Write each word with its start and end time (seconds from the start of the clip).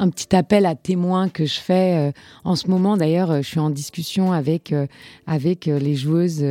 un 0.00 0.08
petit 0.08 0.34
appel 0.34 0.64
à 0.64 0.74
témoins 0.74 1.28
que 1.28 1.44
je 1.44 1.60
fais 1.60 2.08
euh, 2.08 2.12
en 2.42 2.56
ce 2.56 2.68
moment. 2.68 2.96
D'ailleurs, 2.96 3.30
euh, 3.30 3.42
je 3.42 3.48
suis 3.48 3.60
en 3.60 3.68
discussion 3.68 4.32
avec, 4.32 4.72
euh, 4.72 4.86
les 5.66 5.94
joueuses 5.94 6.44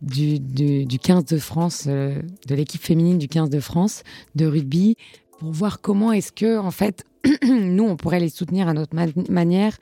du, 0.00 0.38
du, 0.40 0.98
15 0.98 1.26
de 1.26 1.38
France, 1.38 1.86
de 1.86 2.54
l'équipe 2.54 2.82
féminine 2.82 3.18
du 3.18 3.28
15 3.28 3.50
de 3.50 3.60
France 3.60 4.02
de 4.34 4.46
rugby, 4.46 4.96
pour 5.38 5.52
voir 5.52 5.80
comment 5.80 6.12
est-ce 6.12 6.32
que, 6.32 6.58
en 6.58 6.70
fait, 6.70 7.04
nous, 7.48 7.84
on 7.84 7.96
pourrait 7.96 8.20
les 8.20 8.28
soutenir 8.28 8.68
à 8.68 8.74
notre 8.74 8.96
manière, 9.30 9.76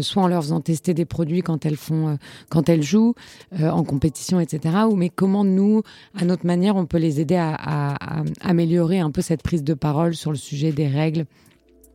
soit 0.00 0.22
en 0.22 0.28
leur 0.28 0.42
faisant 0.42 0.60
tester 0.60 0.94
des 0.94 1.04
produits 1.04 1.42
quand 1.42 1.64
elles 1.66 1.76
font, 1.76 2.18
quand 2.50 2.68
elles 2.68 2.82
jouent 2.82 3.14
en 3.58 3.84
compétition, 3.84 4.40
etc. 4.40 4.76
Ou 4.88 4.96
mais 4.96 5.08
comment 5.08 5.44
nous, 5.44 5.82
à 6.14 6.24
notre 6.24 6.46
manière, 6.46 6.76
on 6.76 6.86
peut 6.86 6.98
les 6.98 7.20
aider 7.20 7.36
à, 7.36 7.94
améliorer 8.40 9.00
un 9.00 9.10
peu 9.10 9.22
cette 9.22 9.42
prise 9.42 9.64
de 9.64 9.74
parole 9.74 10.14
sur 10.14 10.30
le 10.30 10.36
sujet 10.36 10.72
des 10.72 10.88
règles 10.88 11.26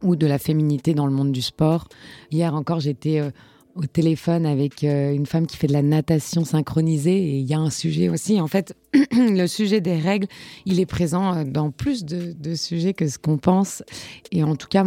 ou 0.01 0.15
de 0.15 0.27
la 0.27 0.37
féminité 0.37 0.93
dans 0.93 1.05
le 1.05 1.13
monde 1.13 1.31
du 1.31 1.41
sport. 1.41 1.87
Hier 2.31 2.53
encore, 2.55 2.79
j'étais 2.79 3.19
euh, 3.19 3.31
au 3.79 3.85
téléphone 3.85 4.45
avec 4.45 4.83
euh, 4.83 5.13
une 5.13 5.25
femme 5.25 5.47
qui 5.47 5.55
fait 5.57 5.67
de 5.67 5.73
la 5.73 5.81
natation 5.81 6.43
synchronisée 6.43 7.17
et 7.17 7.37
il 7.37 7.47
y 7.47 7.53
a 7.53 7.59
un 7.59 7.69
sujet 7.69 8.09
aussi. 8.09 8.41
En 8.41 8.47
fait, 8.47 8.75
le 9.11 9.47
sujet 9.47 9.79
des 9.79 9.97
règles, 9.97 10.27
il 10.65 10.79
est 10.79 10.85
présent 10.85 11.33
euh, 11.33 11.43
dans 11.45 11.71
plus 11.71 12.03
de, 12.03 12.55
sujets 12.55 12.93
que 12.93 13.07
ce 13.07 13.17
qu'on 13.17 13.37
pense. 13.37 13.83
Et 14.31 14.43
en 14.43 14.55
tout 14.55 14.67
cas, 14.67 14.85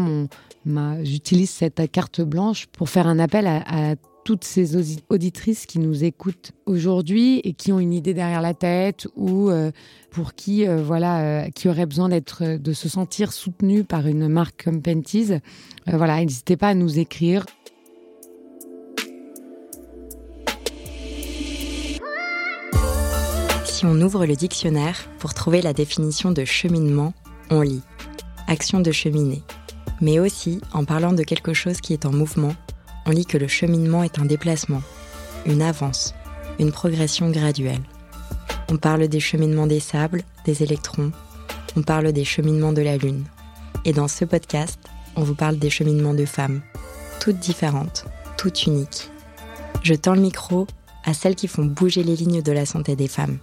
j'utilise 1.03 1.51
cette 1.51 1.91
carte 1.91 2.21
blanche 2.21 2.67
pour 2.67 2.89
faire 2.91 3.07
un 3.07 3.19
appel 3.19 3.47
à, 3.47 3.95
toutes 4.25 4.45
ces 4.45 4.77
auditrices 5.09 5.67
qui 5.67 5.81
nous 5.81 6.05
écoutent 6.05 6.53
aujourd'hui 6.65 7.41
et 7.43 7.55
qui 7.55 7.73
ont 7.73 7.81
une 7.81 7.93
idée 7.93 8.15
derrière 8.15 8.41
la 8.41 8.55
tête 8.55 9.09
ou 9.17 9.51
euh, 9.51 9.73
pour 10.13 10.35
qui 10.35 10.65
voilà 10.65 11.51
qui 11.51 11.69
auraient 11.69 11.87
besoin 11.87 12.09
d'être 12.09 12.57
de 12.57 12.73
se 12.73 12.89
sentir 12.89 13.33
soutenues 13.33 13.83
par 13.83 14.07
une 14.07 14.29
marque 14.29 14.63
comme 14.63 14.81
Penties 14.81 15.33
voilà 15.89 16.21
n'hésitez 16.21 16.57
pas 16.57 16.69
à 16.69 16.75
nous 16.75 17.01
écrire 17.01 17.45
on 23.85 24.01
ouvre 24.01 24.27
le 24.27 24.37
dictionnaire 24.37 25.09
pour 25.19 25.35
trouver 25.35 25.63
la 25.63 25.73
définition 25.73 26.31
de 26.31 26.45
cheminement 26.45 27.15
on 27.51 27.61
lit 27.61 27.83
action 28.49 28.81
de 28.81 28.93
cheminer 28.93 29.43
mais 30.01 30.19
aussi 30.19 30.61
en 30.73 30.85
parlant 30.85 31.13
de 31.13 31.23
quelque 31.23 31.55
chose 31.55 31.81
qui 31.81 31.93
est 31.93 32.07
en 32.07 32.13
mouvement 32.13 32.55
on 33.07 33.11
lit 33.11 33.27
que 33.27 33.39
le 33.39 33.49
cheminement 33.49 34.03
est 34.03 34.19
un 34.19 34.25
déplacement, 34.25 34.83
une 35.47 35.63
avance, 35.63 36.15
une 36.59 36.73
progression 36.73 37.31
graduelle. 37.31 37.83
On 38.71 38.77
parle 38.77 39.09
des 39.09 39.21
cheminements 39.21 39.67
des 39.67 39.81
sables, 39.81 40.23
des 40.45 40.63
électrons, 40.63 41.11
on 41.77 41.83
parle 41.83 42.13
des 42.13 42.25
cheminements 42.25 42.73
de 42.73 42.83
la 42.83 42.97
Lune. 42.97 43.25
Et 43.85 43.93
dans 43.93 44.09
ce 44.09 44.25
podcast, 44.25 44.79
on 45.17 45.23
vous 45.23 45.35
parle 45.35 45.59
des 45.59 45.71
cheminements 45.71 46.15
de 46.15 46.25
femmes, 46.25 46.63
toutes 47.21 47.39
différentes, 47.39 48.05
toutes 48.37 48.67
uniques. 48.67 49.11
Je 49.83 49.95
tends 49.95 50.15
le 50.15 50.21
micro 50.21 50.67
à 51.05 51.15
celles 51.15 51.35
qui 51.35 51.49
font 51.49 51.65
bouger 51.65 52.05
les 52.05 52.15
lignes 52.15 52.43
de 52.43 52.53
la 52.53 52.67
santé 52.67 52.95
des 52.95 53.09
femmes, 53.09 53.39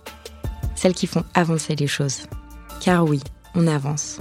celles 0.80 0.94
qui 0.94 1.08
font 1.08 1.26
avancer 1.34 1.76
les 1.76 1.88
choses. 1.88 2.22
Car 2.80 3.04
oui, 3.04 3.20
on 3.54 3.68
avance. 3.68 4.20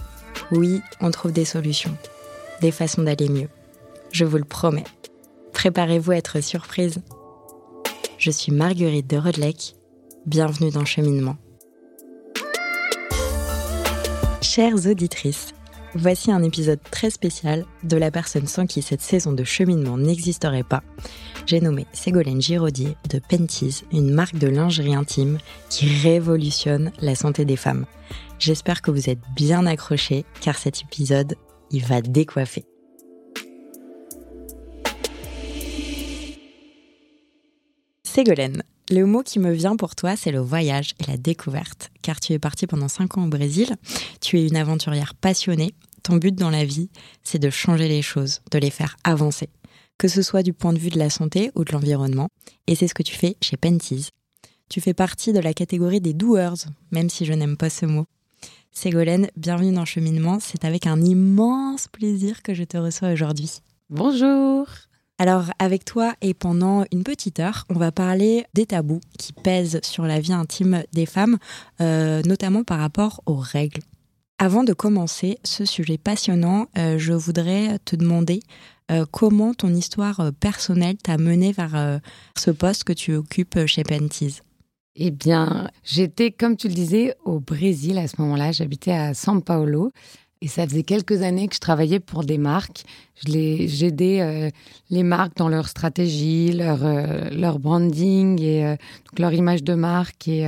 Oui, 0.50 0.80
on 1.00 1.12
trouve 1.12 1.32
des 1.32 1.44
solutions, 1.44 1.96
des 2.60 2.72
façons 2.72 3.02
d'aller 3.02 3.28
mieux. 3.28 3.48
Je 4.10 4.24
vous 4.24 4.38
le 4.38 4.44
promets. 4.44 4.84
Préparez-vous 5.52 6.10
à 6.10 6.16
être 6.16 6.40
surprise. 6.40 7.00
Je 8.18 8.32
suis 8.32 8.50
Marguerite 8.50 9.06
de 9.06 9.18
Rodelec. 9.18 9.76
Bienvenue 10.26 10.72
dans 10.72 10.84
Cheminement. 10.84 11.36
Chères 14.42 14.86
auditrices, 14.86 15.54
voici 15.94 16.32
un 16.32 16.42
épisode 16.42 16.80
très 16.90 17.10
spécial 17.10 17.66
de 17.84 17.96
la 17.96 18.10
personne 18.10 18.48
sans 18.48 18.66
qui 18.66 18.82
cette 18.82 19.02
saison 19.02 19.32
de 19.32 19.44
cheminement 19.44 19.96
n'existerait 19.96 20.64
pas. 20.64 20.82
J'ai 21.48 21.62
nommé 21.62 21.86
Ségolène 21.94 22.42
Giraudier 22.42 22.94
de 23.08 23.18
Penties, 23.18 23.82
une 23.90 24.10
marque 24.10 24.36
de 24.36 24.48
lingerie 24.48 24.94
intime 24.94 25.38
qui 25.70 25.88
révolutionne 25.88 26.92
la 27.00 27.14
santé 27.14 27.46
des 27.46 27.56
femmes. 27.56 27.86
J'espère 28.38 28.82
que 28.82 28.90
vous 28.90 29.08
êtes 29.08 29.22
bien 29.34 29.64
accrochés 29.64 30.26
car 30.42 30.58
cet 30.58 30.82
épisode, 30.82 31.36
il 31.70 31.82
va 31.86 32.02
décoiffer. 32.02 32.66
Ségolène, 38.04 38.62
le 38.90 39.06
mot 39.06 39.22
qui 39.22 39.38
me 39.38 39.50
vient 39.50 39.76
pour 39.76 39.94
toi, 39.94 40.16
c'est 40.16 40.32
le 40.32 40.40
voyage 40.40 40.92
et 41.00 41.10
la 41.10 41.16
découverte, 41.16 41.90
car 42.02 42.20
tu 42.20 42.34
es 42.34 42.38
partie 42.38 42.66
pendant 42.66 42.88
5 42.88 43.16
ans 43.16 43.24
au 43.24 43.28
Brésil, 43.28 43.74
tu 44.20 44.38
es 44.38 44.46
une 44.46 44.56
aventurière 44.56 45.14
passionnée, 45.14 45.72
ton 46.02 46.16
but 46.16 46.34
dans 46.34 46.50
la 46.50 46.66
vie, 46.66 46.90
c'est 47.24 47.38
de 47.38 47.48
changer 47.48 47.88
les 47.88 48.02
choses, 48.02 48.42
de 48.50 48.58
les 48.58 48.70
faire 48.70 48.98
avancer, 49.02 49.48
que 49.98 50.08
ce 50.08 50.22
soit 50.22 50.42
du 50.42 50.52
point 50.52 50.72
de 50.72 50.78
vue 50.78 50.90
de 50.90 50.98
la 50.98 51.10
santé 51.10 51.50
ou 51.54 51.64
de 51.64 51.72
l'environnement, 51.72 52.28
et 52.66 52.74
c'est 52.74 52.88
ce 52.88 52.94
que 52.94 53.02
tu 53.02 53.14
fais 53.14 53.36
chez 53.42 53.56
Penties. 53.56 54.10
Tu 54.68 54.80
fais 54.80 54.94
partie 54.94 55.32
de 55.32 55.40
la 55.40 55.54
catégorie 55.54 56.00
des 56.00 56.14
doers, 56.14 56.66
même 56.92 57.10
si 57.10 57.24
je 57.24 57.32
n'aime 57.32 57.56
pas 57.56 57.70
ce 57.70 57.86
mot. 57.86 58.06
Ségolène, 58.70 59.28
bienvenue 59.36 59.72
dans 59.72 59.84
Cheminement, 59.84 60.38
c'est 60.40 60.64
avec 60.64 60.86
un 60.86 61.00
immense 61.02 61.88
plaisir 61.88 62.42
que 62.42 62.54
je 62.54 62.64
te 62.64 62.76
reçois 62.76 63.12
aujourd'hui. 63.12 63.60
Bonjour 63.90 64.66
alors 65.18 65.46
avec 65.58 65.84
toi 65.84 66.14
et 66.22 66.32
pendant 66.32 66.84
une 66.92 67.02
petite 67.02 67.40
heure, 67.40 67.64
on 67.70 67.74
va 67.74 67.90
parler 67.90 68.46
des 68.54 68.66
tabous 68.66 69.00
qui 69.18 69.32
pèsent 69.32 69.80
sur 69.82 70.04
la 70.04 70.20
vie 70.20 70.32
intime 70.32 70.84
des 70.92 71.06
femmes, 71.06 71.38
euh, 71.80 72.22
notamment 72.22 72.62
par 72.62 72.78
rapport 72.78 73.20
aux 73.26 73.36
règles. 73.36 73.80
Avant 74.38 74.64
de 74.64 74.72
commencer 74.72 75.38
ce 75.42 75.64
sujet 75.64 75.98
passionnant, 75.98 76.66
euh, 76.78 76.96
je 76.98 77.12
voudrais 77.12 77.78
te 77.84 77.96
demander 77.96 78.40
euh, 78.90 79.04
comment 79.10 79.52
ton 79.52 79.74
histoire 79.74 80.30
personnelle 80.38 80.96
t'a 80.96 81.18
mené 81.18 81.52
vers 81.52 82.00
ce 82.36 82.50
poste 82.50 82.84
que 82.84 82.92
tu 82.92 83.14
occupes 83.14 83.66
chez 83.66 83.82
Penties. 83.82 84.40
Eh 85.00 85.10
bien, 85.10 85.70
j'étais, 85.84 86.32
comme 86.32 86.56
tu 86.56 86.68
le 86.68 86.74
disais, 86.74 87.14
au 87.24 87.38
Brésil 87.38 87.98
à 87.98 88.08
ce 88.08 88.20
moment-là. 88.20 88.52
J'habitais 88.52 88.92
à 88.92 89.12
São 89.12 89.40
Paulo. 89.40 89.92
Et 90.40 90.46
ça 90.46 90.66
faisait 90.66 90.84
quelques 90.84 91.22
années 91.22 91.48
que 91.48 91.54
je 91.54 91.60
travaillais 91.60 91.98
pour 91.98 92.22
des 92.22 92.38
marques. 92.38 92.84
J'aidais 93.26 94.20
euh, 94.20 94.50
les 94.88 95.02
marques 95.02 95.36
dans 95.36 95.48
leur 95.48 95.66
stratégie, 95.66 96.52
leur, 96.52 96.84
euh, 96.84 97.28
leur 97.30 97.58
branding 97.58 98.40
et 98.40 98.64
euh, 98.64 98.76
leur 99.18 99.32
image 99.32 99.64
de 99.64 99.74
marque 99.74 100.28
et, 100.28 100.44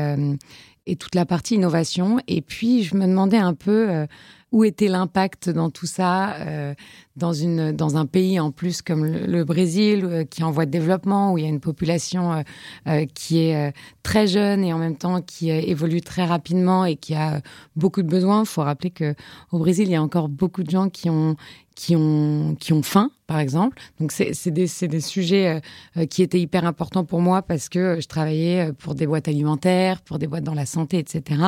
et 0.87 0.97
toute 0.97 1.15
la 1.15 1.27
partie 1.27 1.55
innovation. 1.55 2.19
Et 2.27 2.43
puis, 2.43 2.83
je 2.83 2.95
me 2.95 3.07
demandais 3.07 3.39
un 3.39 3.55
peu 3.55 4.07
où 4.53 4.65
était 4.65 4.89
l'impact 4.89 5.49
dans 5.49 5.71
tout 5.71 5.87
ça 5.87 6.35
euh, 6.35 6.75
dans 7.17 7.33
une 7.33 7.73
dans 7.73 7.97
un 7.97 8.07
pays 8.07 8.41
en 8.41 8.51
plus 8.51 8.83
comme 8.83 9.05
le, 9.05 9.45
Brésil 9.45 10.05
euh, 10.05 10.25
qui 10.25 10.41
est 10.41 10.45
en 10.45 10.51
voie 10.51 10.67
de 10.67 10.71
développement 10.71 11.33
où 11.33 11.39
il 11.39 11.45
y 11.45 11.47
a 11.47 11.51
une 11.51 11.61
population 11.61 12.43
euh, 12.87 13.07
qui 13.15 13.39
est 13.39 13.73
très 14.03 14.27
jeune 14.27 14.65
et 14.65 14.73
en 14.73 14.79
même 14.79 14.97
temps 14.97 15.21
qui 15.23 15.51
évolue 15.51 16.01
très 16.01 16.25
rapidement 16.25 16.85
et 16.85 16.97
qui 16.97 17.15
a 17.15 17.41
beaucoup 17.77 18.03
de 18.03 18.09
besoins. 18.09 18.41
Il 18.41 18.47
faut 18.47 18.63
rappeler 18.63 18.91
que 18.91 19.15
au 19.53 19.59
Brésil 19.59 19.89
il 19.89 19.93
y 19.93 19.97
a 19.97 20.03
encore 20.03 20.29
beaucoup 20.29 20.63
de 20.63 20.71
gens 20.71 20.89
qui 20.89 21.11
ont 21.11 21.37
qui 21.81 21.97
ont, 21.97 22.57
qui 22.61 22.75
ont 22.75 22.83
faim, 22.83 23.11
par 23.27 23.39
exemple. 23.39 23.79
Donc, 23.99 24.13
c'est 24.13 24.51
des, 24.51 24.69
des, 24.83 25.01
sujets 25.01 25.63
euh, 25.97 26.05
qui 26.05 26.23
étaient 26.23 26.39
hyper 26.39 26.67
importants 26.67 27.07
pour 27.07 27.23
moi 27.23 27.41
parce 27.41 27.71
que 27.71 27.99
je 28.03 28.07
travaillais 28.07 28.69
euh, 28.69 28.73
pour 28.75 28.95
des 28.95 29.07
boîtes 29.07 29.29
alimentaires, 29.29 30.03
pour 30.03 30.19
des 30.19 30.27
boîtes 30.27 30.45
dans 30.45 30.53
la 30.53 30.67
santé, 30.67 30.99
etc. 30.99 31.41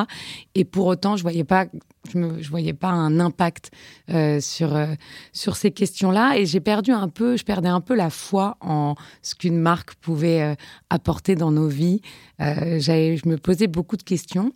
Et 0.55 0.65
pour 0.65 0.87
autant, 0.87 1.17
je 1.17 1.23
voyais 1.23 1.45
pas, 1.45 1.67
je, 2.09 2.19
je 2.41 2.51
voyais 2.51 2.73
pas 2.73 2.89
un 2.89 3.21
impact 3.21 3.71
euh, 4.11 4.41
sur, 4.41 4.75
euh, 4.75 4.95
sur 5.33 5.57
ces 5.57 5.71
questions-là. 5.71 6.39
Et 6.39 6.47
j'ai 6.47 6.61
perdu 6.61 6.93
un 6.93 7.09
peu, 7.09 7.37
je 7.37 7.45
perdais 7.45 7.69
un 7.69 7.81
peu 7.81 7.95
la 7.95 8.11
foi 8.11 8.57
en 8.61 8.95
ce 9.23 9.35
qu'une 9.35 9.59
marque 9.59 9.95
pouvait 9.95 10.57
apporter 10.91 11.35
dans 11.35 11.51
nos 11.51 11.69
vies. 11.69 12.01
je 12.39 13.29
me 13.29 13.37
posais 13.37 13.67
beaucoup 13.67 13.97
de 13.97 14.03
questions. 14.03 14.53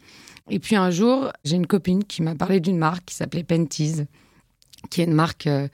Et 0.48 0.58
puis 0.58 0.76
un 0.76 0.90
jour, 0.90 1.32
j'ai 1.44 1.56
une 1.56 1.66
copine 1.66 2.04
qui 2.04 2.22
m'a 2.22 2.34
parlé 2.34 2.60
d'une 2.60 2.78
marque 2.78 3.06
qui 3.06 3.14
s'appelait 3.14 3.44
Penties 3.44 4.06
qui 4.87 5.00
est 5.00 5.05
une 5.05 5.12
marque 5.12 5.47
euh, 5.47 5.69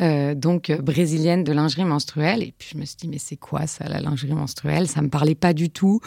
euh, 0.00 0.34
donc 0.34 0.70
brésilienne 0.72 1.44
de 1.44 1.52
lingerie 1.52 1.84
menstruelle. 1.84 2.42
Et 2.42 2.54
puis 2.56 2.70
je 2.72 2.78
me 2.78 2.84
suis 2.84 2.96
dit 2.96 3.08
mais 3.08 3.18
c'est 3.18 3.36
quoi 3.36 3.66
ça 3.66 3.88
la 3.88 4.00
lingerie 4.00 4.34
menstruelle? 4.34 4.88
Ça 4.88 5.02
me 5.02 5.08
parlait 5.08 5.34
pas 5.34 5.52
du 5.52 5.70
tout. 5.70 6.00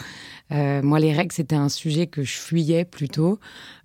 Euh, 0.52 0.82
moi 0.82 1.00
les 1.00 1.12
règles 1.12 1.32
c'était 1.32 1.56
un 1.56 1.68
sujet 1.68 2.06
que 2.06 2.22
je 2.22 2.36
fuyais 2.36 2.84
plutôt. 2.84 3.38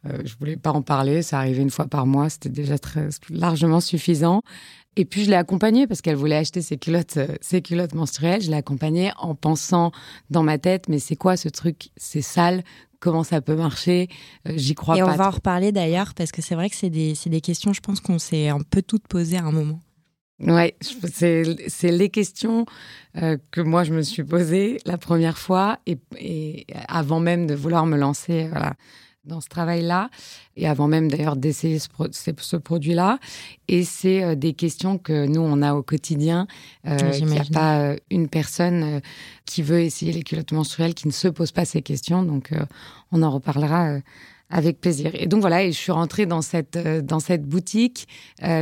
Euh, 0.05 0.19
je 0.25 0.35
voulais 0.39 0.57
pas 0.57 0.71
en 0.71 0.81
parler. 0.81 1.21
Ça 1.21 1.39
arrivait 1.39 1.61
une 1.61 1.71
fois 1.71 1.85
par 1.85 2.05
mois, 2.05 2.29
c'était 2.29 2.49
déjà 2.49 2.77
très 2.77 3.09
largement 3.29 3.79
suffisant. 3.79 4.41
Et 4.97 5.03
puis 5.03 5.25
je 5.25 5.29
l'ai 5.29 5.35
accompagnée 5.35 5.87
parce 5.87 6.01
qu'elle 6.01 6.15
voulait 6.15 6.37
acheter 6.37 6.61
ses 6.61 6.77
culottes, 6.77 7.17
euh, 7.17 7.27
ses 7.41 7.61
culottes 7.61 7.93
menstruelles. 7.93 8.41
Je 8.41 8.49
l'ai 8.49 8.57
accompagnée 8.57 9.11
en 9.17 9.35
pensant 9.35 9.91
dans 10.29 10.43
ma 10.43 10.57
tête, 10.57 10.87
mais 10.87 10.99
c'est 10.99 11.17
quoi 11.17 11.35
ce 11.35 11.49
truc? 11.49 11.89
C'est 11.97 12.21
sale 12.21 12.63
comment 12.99 13.23
ça 13.23 13.41
peut 13.41 13.55
marcher. 13.55 14.07
Euh, 14.47 14.53
j'y 14.55 14.75
crois 14.75 14.95
pas. 14.95 14.99
Et 14.99 15.03
on 15.03 15.15
va 15.15 15.27
en 15.27 15.31
reparler 15.31 15.71
d'ailleurs, 15.71 16.13
parce 16.13 16.31
que 16.31 16.41
c'est 16.41 16.55
vrai 16.55 16.69
que 16.69 16.75
c'est 16.75 16.89
des, 16.89 17.13
des, 17.25 17.41
questions, 17.41 17.73
je 17.73 17.81
pense 17.81 17.99
qu'on 17.99 18.19
s'est 18.19 18.49
un 18.49 18.61
peu 18.61 18.81
toutes 18.81 19.07
posées 19.07 19.37
à 19.37 19.43
un 19.43 19.51
moment. 19.51 19.79
Ouais, 20.39 20.75
c'est 20.81 21.43
les 21.83 22.09
questions 22.09 22.65
euh, 23.15 23.37
que 23.51 23.61
moi 23.61 23.85
je 23.85 23.93
me 23.93 24.01
suis 24.01 24.25
posées 24.25 24.79
la 24.85 24.97
première 24.97 25.37
fois 25.37 25.79
et, 25.85 25.97
et, 26.19 26.67
avant 26.89 27.21
même 27.21 27.47
de 27.47 27.55
vouloir 27.55 27.85
me 27.85 27.95
lancer 27.95 28.49
voilà, 28.49 28.73
dans 29.25 29.41
ce 29.41 29.47
travail-là, 29.47 30.09
et 30.55 30.67
avant 30.67 30.87
même 30.87 31.09
d'ailleurs 31.09 31.35
d'essayer 31.35 31.79
ce, 31.79 32.57
produit-là. 32.57 33.19
Et 33.67 33.83
c'est 33.83 34.23
euh, 34.23 34.35
des 34.35 34.53
questions 34.53 34.97
que 34.97 35.25
nous, 35.25 35.41
on 35.41 35.61
a 35.61 35.73
au 35.73 35.83
quotidien. 35.83 36.47
Euh, 36.87 36.97
Il 37.17 37.25
n'y 37.25 37.39
a 37.39 37.45
pas 37.51 37.79
euh, 37.79 37.95
une 38.09 38.27
personne 38.27 39.01
qui 39.45 39.61
veut 39.61 39.81
essayer 39.81 40.11
les 40.11 40.23
culottes 40.23 40.51
menstruelles 40.51 40.93
qui 40.93 41.07
ne 41.07 41.13
se 41.13 41.27
pose 41.27 41.51
pas 41.51 41.65
ces 41.65 41.81
questions. 41.81 42.23
Donc, 42.23 42.51
on 43.11 43.21
en 43.21 43.31
reparlera 43.31 43.99
avec 44.49 44.79
plaisir. 44.79 45.11
Et 45.13 45.27
donc 45.27 45.41
voilà, 45.41 45.63
et 45.63 45.71
je 45.71 45.77
suis 45.77 45.91
rentrée 45.91 46.25
dans 46.25 46.41
cette 46.41 46.77
dans 46.77 47.19
cette 47.19 47.43
boutique 47.43 48.07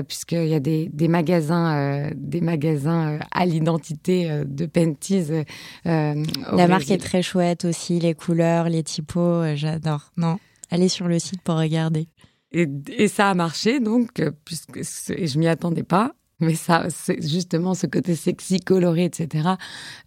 puisqu'il 0.08 0.48
y 0.48 0.54
a 0.54 0.60
des, 0.60 0.90
des 0.94 1.08
magasins 1.08 2.10
des 2.16 2.42
magasins 2.42 3.20
à 3.32 3.46
l'identité 3.46 4.44
de 4.46 4.66
Penties. 4.66 5.46
La 5.86 6.68
marque 6.68 6.92
est 6.92 6.98
très 6.98 7.22
chouette 7.22 7.66
aussi, 7.66 8.00
les 8.00 8.14
couleurs, 8.14 8.70
les 8.70 8.84
typos, 8.84 9.56
j'adore. 9.56 10.12
Non, 10.18 10.38
allez 10.70 10.90
sur 10.90 11.08
le 11.08 11.20
site 11.20 11.42
pour 11.42 11.56
regarder. 11.56 12.08
Et, 12.52 13.08
ça 13.08 13.30
a 13.30 13.34
marché 13.34 13.80
donc 13.80 14.22
puisque 14.46 14.82
je 14.84 15.40
m'y 15.40 15.48
attendais 15.48 15.84
pas. 15.84 16.14
Mais 16.40 16.56
ça, 16.56 16.88
c'est 16.90 17.22
justement 17.22 17.74
ce 17.74 17.88
côté 17.88 18.16
sexy, 18.16 18.60
coloré, 18.60 19.06
etc., 19.06 19.50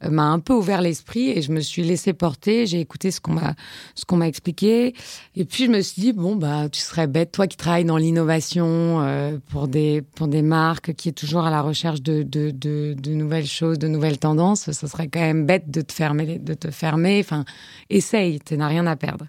euh, 0.04 0.10
m'a 0.10 0.24
un 0.24 0.38
peu 0.38 0.52
ouvert 0.52 0.82
l'esprit 0.82 1.30
et 1.30 1.40
je 1.40 1.50
me 1.50 1.60
suis 1.60 1.82
laissé 1.82 2.12
porter. 2.12 2.66
J'ai 2.66 2.80
écouté 2.80 3.10
ce 3.10 3.20
qu'on 3.20 3.32
m'a, 3.32 3.54
ce 3.94 4.04
qu'on 4.04 4.16
m'a 4.16 4.28
expliqué. 4.28 4.94
Et 5.34 5.44
puis 5.44 5.64
je 5.64 5.70
me 5.70 5.80
suis 5.80 6.02
dit 6.02 6.12
bon 6.12 6.36
bah 6.36 6.68
tu 6.68 6.80
serais 6.80 7.06
bête, 7.06 7.32
toi 7.32 7.46
qui 7.46 7.56
travailles 7.56 7.84
dans 7.84 7.96
l'innovation 7.96 9.00
euh, 9.00 9.38
pour 9.50 9.68
des 9.68 10.02
pour 10.02 10.28
des 10.28 10.42
marques, 10.42 10.94
qui 10.94 11.08
est 11.08 11.12
toujours 11.12 11.46
à 11.46 11.50
la 11.50 11.62
recherche 11.62 12.02
de 12.02 12.22
de, 12.22 12.50
de, 12.50 13.14
nouvelles 13.14 13.46
choses, 13.46 13.78
de 13.78 13.88
nouvelles 13.88 14.18
tendances. 14.18 14.70
Ce 14.70 14.86
serait 14.86 15.08
quand 15.08 15.20
même 15.20 15.46
bête 15.46 15.70
de 15.70 15.80
te 15.80 15.92
fermer, 15.92 16.38
de 16.38 16.54
te 16.54 16.70
fermer. 16.70 17.20
Enfin, 17.20 17.44
essaye, 17.88 18.40
tu 18.40 18.56
n'as 18.56 18.68
rien 18.68 18.86
à 18.86 18.96
perdre. 18.96 19.26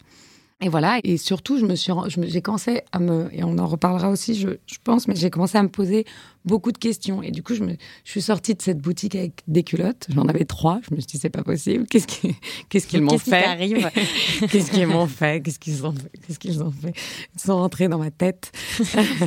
Et 0.59 0.69
voilà, 0.69 0.99
et 1.03 1.17
surtout, 1.17 1.59
je 1.59 1.65
me 1.65 1.75
suis, 1.75 1.93
j'ai 2.23 2.41
commencé 2.41 2.81
à 2.91 2.97
me, 2.97 3.29
et 3.31 3.43
on 3.43 3.59
en 3.59 3.67
reparlera 3.67 4.09
aussi, 4.09 4.33
je, 4.33 4.49
je 4.65 4.77
pense, 4.83 5.07
mais 5.07 5.15
j'ai 5.15 5.29
commencé 5.29 5.55
à 5.55 5.61
me 5.61 5.69
poser 5.69 6.03
beaucoup 6.45 6.71
de 6.71 6.79
questions. 6.79 7.21
Et 7.21 7.29
du 7.29 7.43
coup, 7.43 7.53
je, 7.53 7.63
me, 7.63 7.75
je 8.03 8.09
suis 8.09 8.23
sortie 8.23 8.55
de 8.55 8.61
cette 8.63 8.79
boutique 8.79 9.13
avec 9.13 9.43
des 9.47 9.61
culottes. 9.61 10.07
J'en 10.09 10.27
avais 10.27 10.45
trois. 10.45 10.79
Je 10.89 10.95
me 10.95 10.99
suis 10.99 11.05
dit, 11.05 11.17
c'est 11.19 11.29
pas 11.29 11.43
possible. 11.43 11.85
Qu'est-ce 11.85 12.07
qu'ils 12.07 12.33
qu'est-ce 12.69 12.87
qu'ils 12.87 13.03
m'ont 13.03 13.19
fait 13.19 13.43
Qu'est-ce 14.49 14.71
qu'ils 14.71 14.87
m'ont 14.87 15.05
fait? 15.05 15.41
Qu'est-ce 15.43 15.59
qu'ils 15.59 15.85
ont 15.85 15.91
fait? 15.91 16.09
Qu'est-ce 16.25 16.39
qu'ils 16.39 16.63
ont 16.63 16.71
fait? 16.71 16.93
Ils 17.35 17.41
sont 17.41 17.57
rentrés 17.57 17.87
dans 17.87 17.99
ma 17.99 18.09
tête. 18.09 18.51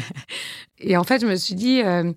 et 0.81 0.97
en 0.97 1.05
fait, 1.05 1.21
je 1.21 1.27
me 1.27 1.37
suis 1.37 1.55
dit, 1.55 1.81
euh, 1.83 2.13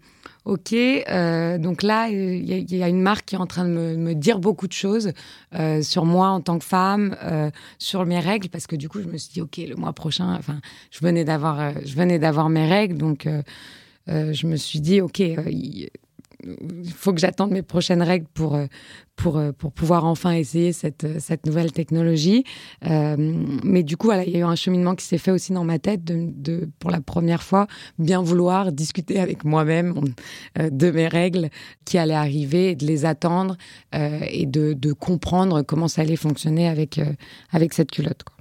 ok, 0.46 0.74
euh, 0.74 1.58
donc 1.58 1.84
là, 1.84 2.10
il 2.10 2.50
y, 2.50 2.76
y, 2.76 2.84
a 2.84 2.88
une 2.90 3.02
marque 3.02 3.26
qui 3.26 3.36
est 3.36 3.40
en 3.40 3.48
train 3.48 3.66
de 3.66 3.70
me, 3.70 3.96
me 3.96 4.14
dire 4.14 4.40
beaucoup 4.40 4.68
de 4.68 4.74
choses 4.74 5.14
euh, 5.56 5.82
sur 5.82 6.06
moi 6.06 6.28
en 6.30 6.42
tant 6.42 6.60
que 6.60 6.66
femme, 6.66 7.16
euh, 7.24 7.50
sur 7.80 8.06
mes 8.06 8.20
règles, 8.20 8.50
parce 8.50 8.68
que 8.68 8.76
du 8.76 8.90
coup, 8.90 9.02
je 9.02 9.08
me 9.08 9.18
suis 9.18 9.34
dit, 9.34 9.42
ok, 9.42 9.58
le 9.58 9.76
mois 9.76 9.94
prochain, 9.94 10.36
enfin, 10.38 10.60
je 10.92 11.00
venais 11.00 11.24
d'avoir, 11.24 11.60
euh, 11.60 11.72
je 11.86 11.96
venais 11.96 12.20
d'avoir 12.20 12.50
mes 12.50 12.68
règles, 12.68 12.98
donc 12.98 13.26
euh, 13.26 13.42
euh, 14.10 14.34
je 14.34 14.48
me 14.48 14.58
suis 14.58 14.82
dit, 14.82 15.00
ok, 15.02 15.22
il 16.44 16.92
faut 16.92 17.14
que 17.14 17.20
j'attende 17.20 17.52
mes 17.52 17.62
prochaines 17.62 18.02
règles 18.02 18.28
pour, 18.34 18.58
pour, 19.16 19.42
pour 19.58 19.72
pouvoir 19.72 20.06
enfin 20.06 20.32
essayer 20.32 20.74
cette, 20.74 21.20
cette 21.20 21.46
nouvelle 21.46 21.72
technologie. 21.72 22.44
Euh, 22.86 23.16
mais 23.64 23.84
du 23.84 23.98
coup, 23.98 24.08
voilà, 24.08 24.26
il 24.26 24.32
y 24.32 24.36
a 24.36 24.40
eu 24.40 24.44
un 24.44 24.56
cheminement 24.56 24.96
qui 24.96 25.06
s'est 25.06 25.18
fait 25.18 25.32
aussi 25.32 25.54
dans 25.54 25.64
ma 25.64 25.80
tête 25.80 26.04
de, 26.04 26.30
de, 26.30 26.70
pour 26.80 26.92
la 26.92 27.02
première 27.02 27.44
fois, 27.44 27.68
bien 28.00 28.22
vouloir 28.22 28.72
discuter 28.72 29.20
avec 29.20 29.44
moi-même 29.44 29.94
euh, 30.60 30.70
de 30.70 30.92
mes 30.92 31.08
règles 31.08 31.50
qui 31.86 31.98
allaient 31.98 32.14
arriver, 32.14 32.76
de 32.76 32.86
les 32.86 33.06
attendre 33.06 33.58
euh, 33.96 34.20
et 34.30 34.46
de, 34.46 34.74
de, 34.74 34.94
comprendre 34.94 35.62
comment 35.64 35.88
ça 35.88 36.02
allait 36.02 36.16
fonctionner 36.16 36.68
avec, 36.68 36.98
euh, 36.98 37.14
avec 37.52 37.74
cette 37.74 37.92
culotte. 37.92 38.24
Quoi. 38.24 38.36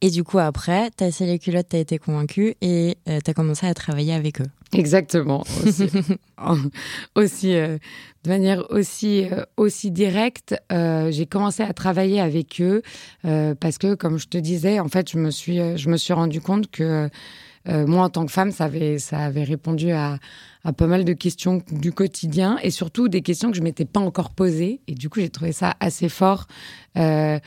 Et 0.00 0.10
du 0.10 0.22
coup, 0.22 0.38
après, 0.38 0.90
tu 0.96 1.04
as 1.04 1.06
essayé 1.06 1.32
les 1.32 1.38
culottes, 1.38 1.68
tu 1.70 1.76
as 1.76 1.78
été 1.78 1.98
convaincue 1.98 2.56
et 2.60 2.98
euh, 3.08 3.20
tu 3.24 3.30
as 3.30 3.34
commencé 3.34 3.66
à 3.66 3.72
travailler 3.72 4.12
avec 4.12 4.40
eux. 4.40 4.46
Exactement. 4.74 5.44
Aussi, 5.64 5.88
aussi 7.14 7.54
euh, 7.54 7.78
de 8.24 8.28
manière 8.28 8.70
aussi, 8.70 9.28
euh, 9.30 9.44
aussi 9.56 9.90
directe, 9.90 10.54
euh, 10.72 11.10
j'ai 11.10 11.26
commencé 11.26 11.62
à 11.62 11.72
travailler 11.72 12.20
avec 12.20 12.60
eux 12.60 12.82
parce 13.22 13.78
que, 13.78 13.94
comme 13.94 14.18
je 14.18 14.28
te 14.28 14.38
disais, 14.38 14.80
en 14.80 14.88
fait, 14.88 15.10
je 15.10 15.18
me 15.18 15.30
suis, 15.30 15.56
je 15.76 15.88
me 15.88 15.96
suis 15.96 16.12
rendu 16.12 16.40
compte 16.40 16.70
que 16.70 17.08
moi, 17.66 18.04
en 18.04 18.10
tant 18.10 18.26
que 18.26 18.32
femme, 18.32 18.50
ça 18.50 18.64
avait, 18.64 18.98
ça 18.98 19.20
avait 19.20 19.44
répondu 19.44 19.90
à, 19.90 20.18
à 20.64 20.72
pas 20.72 20.86
mal 20.86 21.04
de 21.04 21.12
questions 21.12 21.62
du 21.70 21.92
quotidien 21.92 22.58
et 22.62 22.70
surtout 22.70 23.08
des 23.08 23.22
questions 23.22 23.50
que 23.50 23.56
je 23.56 23.62
m'étais 23.62 23.84
pas 23.84 24.00
encore 24.00 24.30
posées. 24.30 24.80
Et 24.88 24.94
du 24.94 25.08
coup, 25.08 25.20
j'ai 25.20 25.28
trouvé 25.28 25.52
ça 25.52 25.76
assez 25.78 26.08
fort. 26.08 26.46
Euh, 26.96 27.38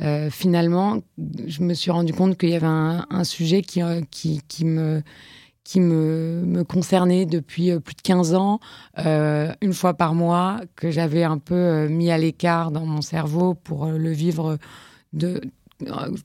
euh, 0.00 0.30
finalement, 0.30 1.00
je 1.46 1.62
me 1.62 1.74
suis 1.74 1.90
rendu 1.90 2.12
compte 2.12 2.36
qu'il 2.36 2.50
y 2.50 2.54
avait 2.54 2.66
un, 2.66 3.24
sujet 3.24 3.62
qui, 3.62 3.82
qui 5.66 5.80
me 5.80 6.62
concernait 6.62 7.26
depuis 7.26 7.70
euh, 7.70 7.80
plus 7.80 7.94
de 7.94 8.02
15 8.02 8.34
ans, 8.34 8.60
euh, 8.98 9.52
une 9.60 9.72
fois 9.72 9.94
par 9.94 10.14
mois, 10.14 10.60
que 10.76 10.90
j'avais 10.90 11.24
un 11.24 11.38
peu 11.38 11.54
euh, 11.54 11.88
mis 11.88 12.10
à 12.10 12.18
l'écart 12.18 12.70
dans 12.70 12.86
mon 12.86 13.00
cerveau 13.00 13.54
pour 13.54 13.86
le 13.86 14.10
vivre 14.10 14.58
de 15.12 15.40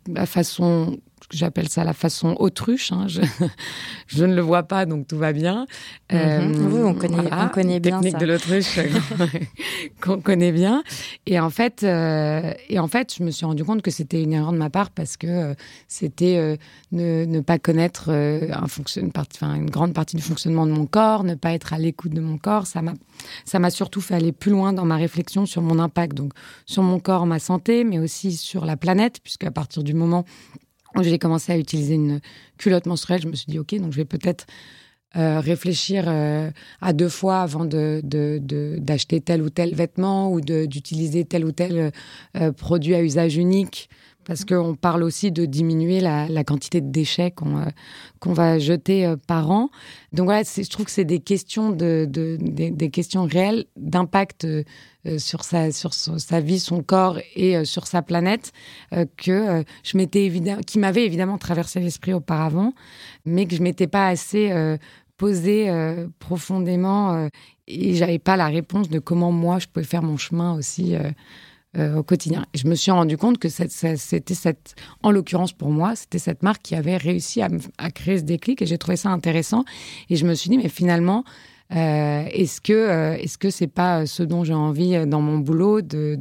la 0.08 0.26
façon 0.26 0.98
j'appelle 1.32 1.70
ça 1.70 1.84
la 1.84 1.94
façon 1.94 2.36
autruche. 2.40 2.92
Hein. 2.92 3.06
Je, 3.08 3.22
je, 4.08 4.26
ne 4.26 4.34
le 4.36 4.42
vois 4.42 4.64
pas, 4.64 4.86
donc 4.86 5.08
tout 5.08 5.18
va 5.18 5.34
bien. 5.34 5.66
Mm 6.12 6.16
-hmm. 6.16 6.20
euh, 6.20 6.70
oui, 6.72 6.82
on 6.84 6.94
connaît, 6.94 7.22
voilà, 7.22 7.46
on 7.46 7.50
connaît 7.50 7.80
bien 7.80 8.00
technique 8.00 8.14
ça. 8.14 8.18
de 8.20 8.26
l'autruche 8.26 8.80
qu'on 10.02 10.22
connaît 10.22 10.52
bien. 10.52 10.84
Et 11.26 11.40
en 11.40 11.50
fait, 11.50 11.84
euh, 11.84 12.54
et 12.70 12.80
en 12.80 12.88
fait, 12.88 13.16
je 13.18 13.24
me 13.24 13.32
suis 13.32 13.46
rendu 13.46 13.64
compte 13.64 13.82
que 13.82 13.92
c'était 13.92 14.22
une 14.24 14.34
erreur 14.34 14.52
de 14.52 14.58
ma 14.58 14.70
part 14.70 14.90
parce 14.90 15.18
que 15.18 15.28
euh, 15.28 15.54
c'était 15.88 16.58
ne, 16.92 17.26
ne, 17.26 17.40
pas 17.42 17.60
connaître 17.60 18.10
un 18.64 18.68
fonction, 18.68 19.02
une, 19.02 19.12
une 19.64 19.70
grande 19.70 19.94
partie 19.94 20.16
du 20.16 20.24
fonctionnement 20.24 20.66
de 20.66 20.72
mon 20.72 20.86
corps, 20.86 21.24
ne 21.24 21.36
pas 21.36 21.52
être 21.54 21.74
à 21.74 21.78
l'écoute 21.78 22.14
de 22.14 22.22
mon 22.22 22.38
corps. 22.38 22.66
Ça 22.68 22.82
m'a, 22.82 22.94
ça 23.46 23.60
m'a 23.60 23.70
surtout 23.70 24.02
fait 24.02 24.16
aller 24.16 24.32
plus 24.32 24.52
loin 24.52 24.74
dans 24.74 24.86
ma 24.86 24.98
réflexion 24.98 25.46
sur 25.46 25.62
mon 25.62 25.80
impact, 25.80 26.14
donc 26.16 26.32
sur 26.66 26.84
mon 26.84 27.00
corps, 27.00 27.26
ma 27.26 27.40
santé, 27.40 27.84
mais 27.84 28.00
aussi 28.00 28.30
sur 28.36 28.66
la 28.66 28.78
planète, 28.78 29.20
puisque 29.24 29.46
à 29.46 29.52
partir 29.52 29.84
du 29.84 29.94
moment 29.94 30.26
j'ai 31.02 31.20
commencé 31.20 31.52
à 31.52 31.58
utiliser 31.58 31.96
une 31.96 32.20
culotte 32.58 32.86
menstruelle. 32.86 33.22
Je 33.22 33.28
me 33.28 33.36
suis 33.36 33.50
dit, 33.50 33.60
OK, 33.60 33.74
donc 33.76 33.92
je 33.92 33.98
vais 33.98 34.06
peut-être 34.06 34.46
euh, 35.18 35.42
réfléchir 35.42 36.06
euh, 36.08 36.50
à 36.80 36.94
deux 36.94 37.10
fois 37.10 37.42
avant 37.42 37.66
d'acheter 37.66 39.20
tel 39.20 39.42
ou 39.42 39.50
tel 39.50 39.76
vêtement 39.76 40.32
ou 40.32 40.40
d'utiliser 40.40 41.26
tel 41.26 41.44
ou 41.44 41.52
tel 41.52 41.92
euh, 42.38 42.52
produit 42.54 42.96
à 42.96 43.04
usage 43.04 43.36
unique. 43.36 43.90
Parce 44.26 44.46
qu'on 44.46 44.76
parle 44.76 45.04
aussi 45.04 45.32
de 45.32 45.46
diminuer 45.46 46.00
la, 46.00 46.44
quantité 46.44 46.80
de 46.80 46.92
déchets 46.92 47.32
qu'on 47.32 47.58
euh, 47.58 48.34
va 48.34 48.60
jeter 48.60 49.06
euh, 49.06 49.16
par 49.16 49.50
an. 49.50 49.70
Donc 50.14 50.26
voilà, 50.26 50.44
je 50.44 50.70
trouve 50.70 50.86
que 50.86 50.92
c'est 50.92 51.06
des 51.06 51.20
questions 51.20 51.76
réelles 53.26 53.66
d'impact 53.78 54.46
euh, 54.46 54.64
sur 55.18 55.44
sa 55.44 55.70
vie, 56.40 56.60
son 56.60 56.84
corps 56.84 57.18
et 57.36 57.66
sur 57.66 57.88
sa 57.88 58.04
planète 58.04 58.52
que 59.18 59.64
je 59.84 59.98
m'étais 59.98 60.32
qui 60.68 60.78
m'avait 60.78 61.06
évidemment 61.06 61.40
traversé 61.40 61.80
l'esprit 61.80 62.14
auparavant, 62.14 62.74
mais 63.26 63.48
que 63.48 63.56
je 63.56 63.64
m'étais 63.64 63.88
pas 63.88 64.10
assez 64.10 64.54
posé 65.18 65.72
profondément 66.20 67.28
et 67.68 67.96
j'avais 67.96 68.20
pas 68.20 68.38
la 68.38 68.46
réponse 68.46 68.90
de 68.90 69.00
comment 69.00 69.32
moi 69.32 69.58
je 69.58 69.66
pouvais 69.66 69.88
faire 69.88 70.04
mon 70.04 70.18
chemin 70.18 70.54
aussi 70.54 70.96
euh, 71.78 71.96
au 71.96 72.04
quotidien. 72.04 72.46
Je 72.54 72.68
me 72.68 72.76
suis 72.76 72.92
rendu 72.92 73.16
compte 73.18 73.38
que 73.38 73.48
c'était 73.48 73.98
cette, 73.98 74.76
en 75.04 75.12
l'occurrence 75.12 75.54
pour 75.54 75.70
moi, 75.70 75.96
c'était 75.96 76.20
cette 76.20 76.44
marque 76.44 76.62
qui 76.62 76.76
avait 76.76 76.98
réussi 76.98 77.42
à, 77.42 77.50
créer 77.92 78.18
ce 78.18 78.24
déclic 78.24 78.62
et 78.62 78.66
j'ai 78.66 78.78
trouvé 78.78 78.98
ça 78.98 79.10
intéressant. 79.10 79.64
Et 80.10 80.18
je 80.18 80.26
me 80.26 80.34
suis 80.34 80.50
dit, 80.50 80.58
mais 80.58 80.68
finalement, 80.68 81.24
euh, 81.74 82.26
est-ce 82.30 82.60
que 82.60 82.74
euh, 82.74 83.14
est-ce 83.14 83.38
que 83.38 83.50
c'est 83.50 83.68
pas 83.68 84.06
ce 84.06 84.22
dont 84.22 84.44
j'ai 84.44 84.54
envie 84.54 85.08
dans 85.08 85.22
mon 85.22 85.38
boulot 85.38 85.80
de 85.80 86.20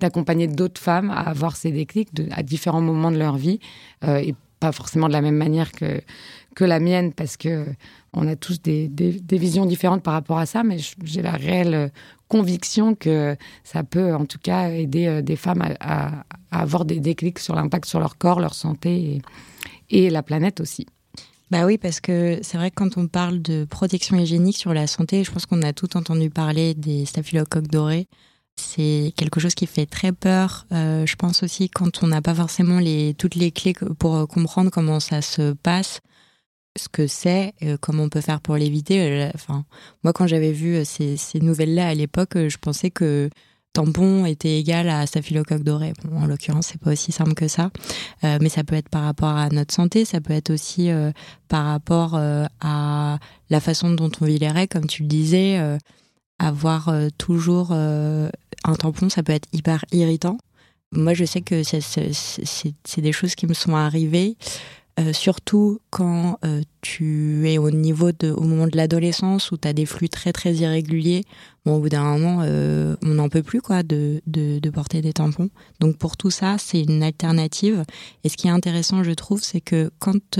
d'accompagner 0.00 0.46
d'autres 0.46 0.80
femmes 0.80 1.10
à 1.10 1.20
avoir 1.20 1.56
ces 1.56 1.70
déclics 1.70 2.08
à 2.30 2.42
différents 2.42 2.80
moments 2.80 3.10
de 3.10 3.18
leur 3.18 3.36
vie 3.36 3.60
et 4.06 4.34
pas 4.58 4.72
forcément 4.72 5.08
de 5.08 5.12
la 5.12 5.20
même 5.20 5.36
manière 5.36 5.72
que 5.72 6.00
que 6.58 6.64
la 6.64 6.80
mienne 6.80 7.12
parce 7.12 7.36
que 7.36 7.66
on 8.12 8.26
a 8.26 8.34
tous 8.34 8.60
des, 8.60 8.90
visions 9.30 9.64
différentes 9.64 10.02
par 10.02 10.12
rapport 10.12 10.38
à 10.38 10.46
ça, 10.46 10.64
mais 10.64 10.78
j'ai 11.04 11.22
la 11.22 11.30
réelle 11.30 11.92
conviction 12.26 12.96
que 12.96 13.36
ça 13.62 13.84
peut 13.84 14.12
en 14.12 14.26
tout 14.26 14.40
cas 14.42 14.70
aider 14.70 15.06
euh, 15.06 15.22
des 15.22 15.36
femmes 15.36 15.62
à, 15.78 16.24
avoir 16.50 16.84
des 16.84 16.98
déclics 16.98 17.38
sur 17.38 17.54
l'impact 17.54 17.84
sur 17.84 18.00
leur 18.00 18.18
corps, 18.18 18.40
leur 18.40 18.54
santé 18.54 19.20
et, 19.90 20.06
et 20.06 20.10
la 20.10 20.24
planète 20.24 20.58
aussi. 20.60 20.86
Bah 21.52 21.64
oui, 21.64 21.78
parce 21.78 22.00
que 22.00 22.40
c'est 22.42 22.58
vrai 22.58 22.70
que 22.70 22.74
quand 22.74 22.98
on 22.98 23.06
parle 23.06 23.40
de 23.40 23.64
protection 23.64 24.16
hygiénique 24.16 24.56
sur 24.56 24.74
la 24.74 24.88
santé, 24.88 25.22
je 25.22 25.30
pense 25.30 25.46
qu'on 25.46 25.62
a 25.62 25.72
tout 25.72 25.96
entendu 25.96 26.28
parler 26.28 26.74
des 26.74 27.06
staphylocoques 27.06 27.68
dorés. 27.68 28.08
C'est 28.56 29.12
quelque 29.16 29.38
chose 29.38 29.54
qui 29.54 29.66
fait 29.66 29.86
très 29.86 30.10
peur. 30.10 30.66
Euh, 30.72 31.06
je 31.06 31.14
pense 31.14 31.44
aussi 31.44 31.70
quand 31.70 32.02
on 32.02 32.08
n'a 32.08 32.20
pas 32.20 32.34
forcément 32.34 32.80
les, 32.80 33.14
toutes 33.14 33.36
les 33.36 33.52
clés 33.52 33.74
pour 34.00 34.26
comprendre 34.26 34.72
comment 34.72 34.98
ça 34.98 35.22
se 35.22 35.52
passe 35.52 36.00
ce 36.76 36.88
que 36.88 37.06
c'est, 37.06 37.54
euh, 37.62 37.76
comment 37.80 38.04
on 38.04 38.08
peut 38.08 38.20
faire 38.20 38.40
pour 38.40 38.56
l'éviter. 38.56 39.00
Euh, 39.00 39.30
enfin, 39.34 39.64
moi, 40.04 40.12
quand 40.12 40.26
j'avais 40.26 40.52
vu 40.52 40.76
euh, 40.76 40.84
ces, 40.84 41.18
nouvelles-là 41.40 41.88
à 41.88 41.94
l'époque, 41.94 42.36
je 42.36 42.56
pensais 42.56 42.90
que 42.90 43.28
tampon 43.72 44.24
était 44.24 44.58
égal 44.58 44.88
à 44.88 45.06
staphylocoque 45.06 45.62
doré. 45.62 45.92
En 46.12 46.26
l'occurrence, 46.26 46.68
c'est 46.68 46.80
pas 46.80 46.92
aussi 46.92 47.12
simple 47.12 47.34
que 47.34 47.48
ça, 47.48 47.70
mais 48.22 48.48
ça 48.48 48.64
peut 48.64 48.74
être 48.74 48.88
par 48.88 49.04
rapport 49.04 49.28
à 49.28 49.50
notre 49.50 49.72
santé, 49.72 50.04
ça 50.04 50.20
peut 50.20 50.32
être 50.32 50.50
aussi 50.50 50.90
par 51.48 51.66
rapport 51.66 52.18
à 52.60 53.18
la 53.50 53.60
façon 53.60 53.90
dont 53.90 54.10
on 54.20 54.24
vit 54.24 54.38
les 54.38 54.50
règles, 54.50 54.72
comme 54.72 54.86
tu 54.86 55.02
le 55.02 55.08
disais. 55.08 55.60
avoir 56.40 56.90
toujours 57.18 57.70
un 57.72 58.30
tampon, 58.78 59.10
ça 59.10 59.22
peut 59.22 59.34
être 59.34 59.48
hyper 59.52 59.84
irritant. 59.92 60.38
Moi, 60.90 61.14
je 61.14 61.26
sais 61.26 61.42
que 61.42 61.62
c'est 61.62 63.00
des 63.00 63.12
choses 63.12 63.34
qui 63.36 63.46
me 63.46 63.54
sont 63.54 63.76
arrivées. 63.76 64.36
Euh, 64.98 65.12
surtout 65.12 65.80
quand 65.90 66.38
euh, 66.44 66.62
tu 66.80 67.48
es 67.48 67.58
au 67.58 67.70
niveau 67.70 68.10
de, 68.10 68.30
au 68.30 68.40
moment 68.40 68.66
de 68.66 68.76
l'adolescence 68.76 69.52
où 69.52 69.56
tu 69.56 69.68
as 69.68 69.72
des 69.72 69.86
flux 69.86 70.08
très 70.08 70.32
très 70.32 70.54
irréguliers. 70.54 71.24
Bon, 71.64 71.76
au 71.76 71.80
bout 71.80 71.88
d'un 71.88 72.02
moment, 72.02 72.40
euh, 72.42 72.96
on 73.02 73.14
n'en 73.14 73.28
peut 73.28 73.44
plus 73.44 73.60
quoi 73.60 73.84
de, 73.84 74.20
de, 74.26 74.58
de, 74.58 74.70
porter 74.70 75.00
des 75.00 75.12
tampons. 75.12 75.50
Donc 75.78 75.98
pour 75.98 76.16
tout 76.16 76.30
ça, 76.30 76.56
c'est 76.58 76.82
une 76.82 77.04
alternative. 77.04 77.84
Et 78.24 78.28
ce 78.28 78.36
qui 78.36 78.48
est 78.48 78.50
intéressant, 78.50 79.04
je 79.04 79.12
trouve, 79.12 79.40
c'est 79.42 79.60
que 79.60 79.90
quand 80.00 80.38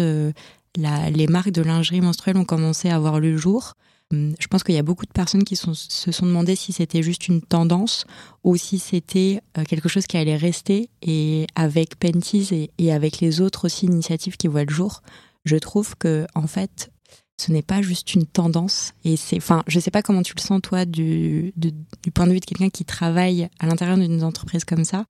la, 0.76 1.10
les 1.10 1.26
marques 1.28 1.52
de 1.52 1.62
lingerie 1.62 2.00
menstruelle 2.00 2.36
ont 2.36 2.44
commencé 2.44 2.88
à 2.88 2.98
voir 2.98 3.20
le 3.20 3.36
jour, 3.36 3.74
je 4.10 4.46
pense 4.46 4.62
qu'il 4.64 4.74
y 4.74 4.78
a 4.78 4.82
beaucoup 4.82 5.04
de 5.04 5.12
personnes 5.12 5.44
qui 5.44 5.54
se 5.56 6.12
sont 6.12 6.26
demandé 6.26 6.56
si 6.56 6.72
c'était 6.72 7.02
juste 7.02 7.28
une 7.28 7.42
tendance 7.42 8.06
ou 8.42 8.56
si 8.56 8.78
c'était 8.78 9.42
euh, 9.58 9.64
quelque 9.64 9.88
chose 9.88 10.06
qui 10.06 10.16
allait 10.16 10.36
rester. 10.36 10.88
Et 11.02 11.46
avec 11.54 11.96
Penties 11.96 12.70
et, 12.78 12.92
avec 12.92 13.20
les 13.20 13.40
autres 13.40 13.66
aussi 13.66 13.86
initiatives 13.86 14.36
qui 14.36 14.48
voient 14.48 14.64
le 14.64 14.72
jour, 14.72 15.02
je 15.44 15.56
trouve 15.56 15.94
que 15.96 16.26
en 16.34 16.46
fait, 16.46 16.90
ce 17.38 17.52
n'est 17.52 17.62
pas 17.62 17.82
juste 17.82 18.14
une 18.14 18.24
tendance. 18.24 18.94
Et 19.04 19.16
c'est, 19.16 19.36
enfin, 19.36 19.62
je 19.66 19.78
sais 19.78 19.90
pas 19.90 20.02
comment 20.02 20.22
tu 20.22 20.34
le 20.34 20.40
sens 20.40 20.60
toi 20.62 20.86
du, 20.86 21.52
du 21.56 22.10
point 22.10 22.26
de 22.26 22.32
vue 22.32 22.40
de 22.40 22.46
quelqu'un 22.46 22.70
qui 22.70 22.86
travaille 22.86 23.48
à 23.58 23.66
l'intérieur 23.66 23.98
d'une 23.98 24.24
entreprise 24.24 24.64
comme 24.64 24.84
ça. 24.84 25.04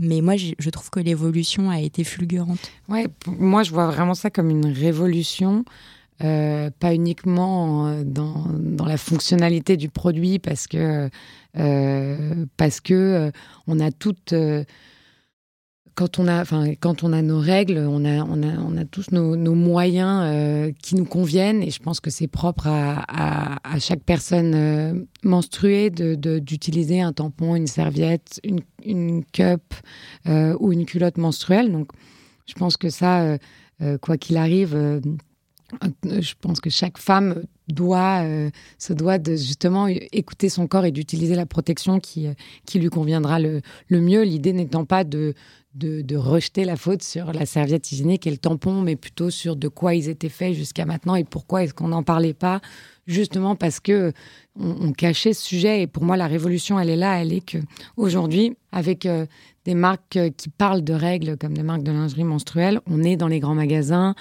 Mais 0.00 0.20
moi, 0.20 0.36
je 0.36 0.70
trouve 0.70 0.90
que 0.90 1.00
l'évolution 1.00 1.70
a 1.70 1.80
été 1.80 2.04
fulgurante. 2.04 2.70
Ouais, 2.88 3.08
moi, 3.26 3.64
je 3.64 3.72
vois 3.72 3.88
vraiment 3.88 4.14
ça 4.14 4.30
comme 4.30 4.48
une 4.48 4.66
révolution. 4.66 5.64
Euh, 6.24 6.70
pas 6.80 6.94
uniquement 6.94 7.86
euh, 7.86 8.02
dans, 8.02 8.46
dans, 8.58 8.86
la 8.86 8.96
fonctionnalité 8.96 9.76
du 9.76 9.88
produit 9.88 10.40
parce 10.40 10.66
que 10.66 11.08
euh, 11.56 12.44
parce 12.56 12.80
que 12.80 13.30
on 13.68 13.78
a 13.78 13.92
toutes 13.92 14.34
quand 15.94 16.18
on 16.18 16.26
a 16.26 16.40
enfin 16.40 16.72
quand 16.80 17.04
on 17.04 17.12
a 17.12 17.22
nos 17.22 17.38
règles 17.38 17.78
on 17.88 18.04
a 18.04 18.24
on 18.24 18.42
a, 18.42 18.58
on 18.58 18.76
a 18.76 18.84
tous 18.84 19.12
nos, 19.12 19.36
moyens 19.54 20.74
qui 20.82 20.96
nous 20.96 21.04
conviennent 21.04 21.62
et 21.62 21.70
je 21.70 21.78
pense 21.78 22.00
que 22.00 22.10
c'est 22.10 22.26
propre 22.26 22.66
à, 22.66 23.60
à, 23.62 23.78
chaque 23.78 24.02
personne 24.02 25.06
menstruée 25.22 25.90
de 25.90 26.16
d'utiliser 26.40 27.00
un 27.00 27.12
tampon 27.12 27.54
une 27.54 27.68
serviette 27.68 28.40
une, 28.42 28.62
une 28.84 29.24
cup 29.24 29.72
ou 30.26 30.72
une 30.72 30.84
culotte 30.84 31.16
menstruelle. 31.16 31.70
Donc 31.70 31.92
je 32.46 32.54
pense 32.54 32.76
que 32.76 32.90
ça 32.90 33.38
quoi 34.00 34.16
qu'il 34.16 34.36
arrive 34.36 35.00
je 36.02 36.34
pense 36.40 36.60
que 36.60 36.70
chaque 36.70 36.98
femme 36.98 37.42
doit 37.68 38.22
euh, 38.24 38.50
se 38.78 38.92
doit 38.92 39.18
justement 39.22 39.86
écouter 39.86 40.48
son 40.48 40.66
corps 40.66 40.86
et 40.86 40.92
d'utiliser 40.92 41.34
la 41.34 41.46
protection 41.46 42.00
qui, 42.00 42.26
euh, 42.26 42.32
qui 42.64 42.78
lui 42.78 42.88
conviendra 42.88 43.38
le, 43.38 43.60
le 43.88 44.00
mieux. 44.00 44.22
L'idée 44.22 44.54
n'étant 44.54 44.86
pas 44.86 45.04
de, 45.04 45.34
de, 45.74 46.16
rejeter 46.16 46.64
la 46.64 46.76
faute 46.76 47.02
sur 47.02 47.32
la 47.32 47.44
serviette 47.44 47.92
hygiénique 47.92 48.26
et 48.26 48.30
le 48.30 48.38
tampon, 48.38 48.80
mais 48.80 48.96
plutôt 48.96 49.30
sur 49.30 49.56
de 49.56 49.68
quoi 49.68 49.94
ils 49.94 50.08
étaient 50.08 50.30
faits 50.30 50.54
jusqu'à 50.54 50.86
maintenant 50.86 51.14
et 51.14 51.24
pourquoi 51.24 51.62
est-ce 51.62 51.74
qu'on 51.74 51.88
n'en 51.88 52.02
parlait 52.02 52.34
pas, 52.34 52.60
justement 53.06 53.54
parce 53.54 53.78
que 53.78 54.12
on, 54.58 54.92
cachait 54.92 55.34
ce 55.34 55.44
sujet. 55.44 55.82
Et 55.82 55.86
pour 55.86 56.02
moi, 56.02 56.16
la 56.16 56.26
révolution, 56.26 56.80
elle 56.80 56.88
est 56.88 56.96
là, 56.96 57.20
elle 57.20 57.32
est 57.32 57.44
que 57.44 57.58
aujourd'hui, 57.96 58.56
avec 58.72 59.06
des 59.64 59.74
marques 59.74 60.18
qui 60.36 60.48
parlent 60.48 60.82
de 60.82 60.94
règles 60.94 61.36
comme 61.36 61.54
des 61.54 61.62
marques 61.62 61.84
de 61.84 61.92
lingerie 61.92 62.24
menstruelle, 62.24 62.80
on 62.86 63.04
est 63.04 63.16
dans 63.16 63.28
les 63.28 63.38
grands 63.38 63.54
magasins 63.54 64.16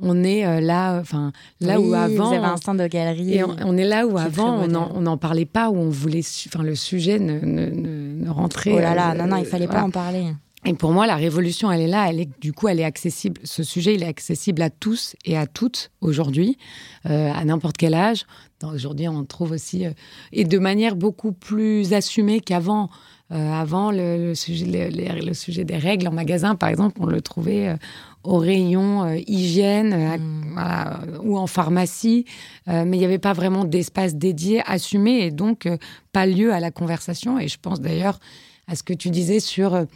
on 0.00 0.24
est 0.24 0.46
euh, 0.46 0.60
là, 0.60 0.98
enfin 1.00 1.32
là 1.60 1.80
où 1.80 1.94
avant. 1.94 2.28
Vous 2.28 2.34
avez 2.34 2.44
un 2.44 2.56
stand 2.56 2.78
de 2.78 2.86
galerie. 2.86 3.34
Et 3.34 3.44
on, 3.44 3.76
est 3.76 3.84
là 3.84 4.06
où 4.06 4.18
avant 4.18 4.60
on 4.62 5.00
n'en 5.00 5.16
parlait 5.16 5.46
pas, 5.46 5.70
où 5.70 5.76
on 5.76 5.90
voulait, 5.90 6.22
enfin 6.46 6.62
le 6.62 6.74
sujet 6.74 7.18
ne, 7.18 7.40
ne, 7.40 7.66
ne, 7.66 8.30
rentrait. 8.30 8.72
Oh 8.74 8.80
là 8.80 8.94
là, 8.94 9.14
non 9.14 9.26
non, 9.26 9.36
il 9.36 9.46
fallait 9.46 9.68
pas 9.68 9.82
en 9.82 9.90
parler. 9.90 10.32
Et 10.66 10.74
pour 10.74 10.92
moi, 10.92 11.06
la 11.06 11.16
révolution, 11.16 11.72
elle 11.72 11.80
est 11.80 11.88
là. 11.88 12.10
Elle 12.10 12.20
est, 12.20 12.40
du 12.40 12.52
coup, 12.52 12.68
elle 12.68 12.80
est 12.80 12.84
accessible. 12.84 13.40
Ce 13.44 13.62
sujet, 13.62 13.94
il 13.94 14.02
est 14.02 14.06
accessible 14.06 14.60
à 14.60 14.68
tous 14.68 15.16
et 15.24 15.38
à 15.38 15.46
toutes 15.46 15.90
aujourd'hui, 16.02 16.58
euh, 17.06 17.32
à 17.32 17.44
n'importe 17.46 17.78
quel 17.78 17.94
âge. 17.94 18.26
Aujourd'hui, 18.62 19.08
on 19.08 19.24
trouve 19.24 19.52
aussi, 19.52 19.86
euh, 19.86 19.92
et 20.32 20.44
de 20.44 20.58
manière 20.58 20.96
beaucoup 20.96 21.32
plus 21.32 21.94
assumée 21.94 22.40
qu'avant. 22.40 22.90
Euh, 23.32 23.52
avant, 23.52 23.92
le, 23.92 24.16
le 24.16 24.34
sujet, 24.34 24.90
le, 24.90 25.24
le, 25.24 25.34
sujet 25.34 25.62
des 25.62 25.76
règles 25.76 26.08
en 26.08 26.12
magasin, 26.12 26.56
par 26.56 26.68
exemple, 26.68 26.96
on 27.00 27.06
le 27.06 27.20
trouvait 27.20 27.68
euh, 27.68 27.76
au 28.22 28.38
rayon 28.38 29.04
euh, 29.04 29.18
hygiène 29.26 30.18
mmh. 30.18 30.52
voilà, 30.52 31.00
ou 31.22 31.38
en 31.38 31.46
pharmacie, 31.46 32.24
mais 32.66 32.96
il 32.96 32.98
n'y 32.98 33.04
avait 33.04 33.18
pas 33.18 33.32
vraiment 33.32 33.64
d'espace 33.64 34.14
dédié, 34.14 34.62
assumé, 34.66 35.24
et 35.24 35.30
donc 35.30 35.68
pas 36.12 36.26
lieu 36.26 36.52
à 36.52 36.60
la 36.60 36.70
conversation. 36.70 37.38
Et 37.38 37.48
je 37.48 37.58
pense 37.60 37.80
d'ailleurs 37.80 38.20
à 38.68 38.74
ce 38.76 38.82
que 38.82 38.92
tu 38.92 39.10
disais 39.10 39.40
sur 39.40 39.86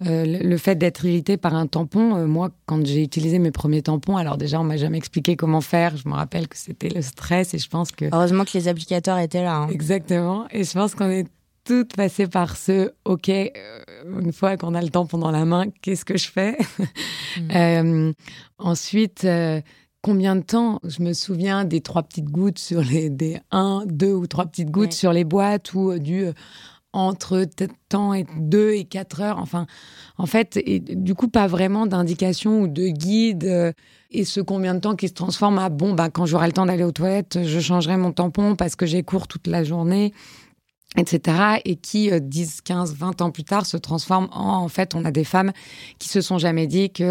le 0.00 0.56
fait 0.56 0.76
d'être 0.76 1.04
irrité 1.04 1.36
par 1.36 1.54
un 1.54 1.66
tampon. 1.66 2.26
moi, 2.26 2.50
quand 2.66 2.84
j'ai 2.86 3.02
utilisé 3.02 3.38
mes 3.38 3.50
premiers 3.50 3.82
tampons, 3.82 4.16
alors 4.16 4.36
déjà, 4.36 4.60
on 4.60 4.64
m'a 4.64 4.76
jamais 4.76 4.98
expliqué 4.98 5.36
comment 5.36 5.60
faire. 5.60 5.96
Je 5.96 6.08
me 6.08 6.14
rappelle 6.14 6.48
que 6.48 6.56
c'était 6.56 6.90
le 6.90 7.02
stress, 7.02 7.54
et 7.54 7.58
je 7.58 7.68
pense 7.68 7.90
que 7.92 8.04
heureusement 8.12 8.44
que 8.44 8.52
les 8.54 8.68
applicateurs 8.68 9.18
étaient 9.18 9.42
là. 9.42 9.56
Hein. 9.56 9.68
Exactement, 9.70 10.46
et 10.50 10.64
je 10.64 10.72
pense 10.72 10.94
qu'on 10.94 11.10
est 11.10 11.26
toutes 11.68 11.94
passé 11.94 12.26
par 12.26 12.56
ce 12.56 12.92
OK, 13.04 13.28
euh, 13.28 13.50
une 14.20 14.32
fois 14.32 14.56
qu'on 14.56 14.74
a 14.74 14.80
le 14.80 14.88
temps 14.88 15.04
pendant 15.04 15.30
la 15.30 15.44
main, 15.44 15.66
qu'est-ce 15.82 16.06
que 16.06 16.16
je 16.16 16.30
fais 16.30 16.56
mm. 17.36 17.50
euh, 17.54 18.12
Ensuite, 18.56 19.24
euh, 19.26 19.60
combien 20.00 20.34
de 20.34 20.40
temps 20.40 20.80
Je 20.82 21.02
me 21.02 21.12
souviens 21.12 21.66
des 21.66 21.82
trois 21.82 22.02
petites 22.02 22.30
gouttes 22.30 22.58
sur 22.58 22.80
les 22.80 23.10
des 23.10 23.38
un, 23.50 23.82
deux 23.84 24.14
ou 24.14 24.26
trois 24.26 24.46
petites 24.46 24.70
gouttes 24.70 24.94
sur 24.94 25.12
les 25.12 25.24
boîtes 25.24 25.74
ou 25.74 25.98
du 25.98 26.24
entre 26.94 27.44
temps 27.90 28.14
et 28.14 28.24
deux 28.38 28.72
et 28.72 28.84
quatre 28.84 29.20
heures. 29.20 29.36
Enfin, 29.38 29.66
en 30.16 30.24
fait, 30.24 30.58
et, 30.64 30.80
du 30.80 31.14
coup, 31.14 31.28
pas 31.28 31.48
vraiment 31.48 31.86
d'indication 31.86 32.62
ou 32.62 32.66
de 32.66 32.88
guide. 32.88 33.74
et 34.10 34.24
ce 34.24 34.40
combien 34.40 34.74
de 34.74 34.80
temps 34.80 34.96
qui 34.96 35.08
se 35.08 35.12
transforme 35.12 35.58
à 35.58 35.68
bon, 35.68 35.92
bah, 35.92 36.08
quand 36.08 36.24
j'aurai 36.24 36.46
le 36.46 36.54
temps 36.54 36.64
d'aller 36.64 36.84
aux 36.84 36.92
toilettes, 36.92 37.40
je 37.44 37.60
changerai 37.60 37.98
mon 37.98 38.12
tampon 38.12 38.56
parce 38.56 38.74
que 38.74 38.86
j'ai 38.86 39.02
cours 39.02 39.28
toute 39.28 39.46
la 39.46 39.64
journée 39.64 40.14
etc. 40.96 41.60
et 41.64 41.76
qui, 41.76 42.10
10, 42.10 42.62
15, 42.62 42.94
20 42.96 43.20
ans 43.20 43.30
plus 43.30 43.44
tard, 43.44 43.66
se 43.66 43.76
transforment 43.76 44.28
en, 44.32 44.56
en 44.56 44.68
fait, 44.68 44.94
on 44.94 45.04
a 45.04 45.10
des 45.10 45.24
femmes 45.24 45.52
qui 45.98 46.08
se 46.08 46.20
sont 46.20 46.38
jamais 46.38 46.66
dit 46.66 46.90
que 46.90 47.04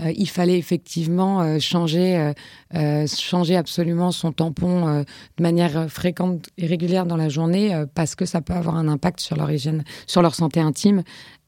euh, 0.00 0.12
il 0.16 0.28
fallait 0.28 0.58
effectivement 0.58 1.40
euh, 1.40 1.58
changer, 1.60 2.32
euh, 2.74 3.06
changer 3.06 3.56
absolument 3.56 4.10
son 4.10 4.32
tampon 4.32 5.04
de 5.36 5.42
manière 5.42 5.90
fréquente 5.90 6.48
et 6.58 6.66
régulière 6.66 7.06
dans 7.06 7.16
la 7.16 7.28
journée 7.28 7.84
parce 7.94 8.14
que 8.14 8.26
ça 8.26 8.40
peut 8.40 8.52
avoir 8.52 8.76
un 8.76 8.88
impact 8.88 9.20
sur 9.20 9.36
leur 9.36 9.50
hygiène, 9.50 9.84
sur 10.06 10.22
leur 10.22 10.34
santé 10.34 10.60
intime. 10.60 11.02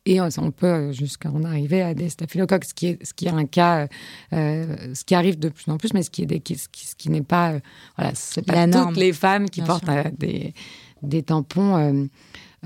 Et 0.08 0.20
on 0.20 0.52
peut 0.52 0.92
jusqu'à 0.92 1.30
en 1.30 1.42
arriver 1.42 1.82
à 1.82 1.92
des 1.92 2.08
staphylocoques, 2.08 2.64
ce 2.64 2.74
qui 2.74 2.86
est, 2.86 3.04
ce 3.04 3.12
qui 3.12 3.26
est 3.26 3.32
un 3.32 3.44
cas, 3.44 3.88
ce 4.30 5.04
qui 5.04 5.16
arrive 5.16 5.36
de 5.36 5.48
plus 5.48 5.68
en 5.68 5.78
plus, 5.78 5.92
mais 5.94 6.04
ce 6.04 6.10
qui 6.10 6.22
est 6.22 6.26
des, 6.26 6.40
ce 6.46 6.68
qui, 6.68 6.86
qui 6.96 7.10
n'est 7.10 7.22
pas, 7.22 7.54
voilà, 7.96 8.12
c'est 8.14 8.46
pas 8.46 8.68
toutes 8.68 8.96
les 8.96 9.12
femmes 9.12 9.50
qui 9.50 9.62
portent 9.62 9.90
des 10.16 10.54
des 11.02 11.22
tampons 11.22 11.76
euh, 11.76 12.04